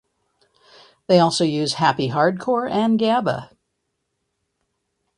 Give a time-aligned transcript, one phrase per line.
[1.05, 3.51] They also use happy hardcore and gabba.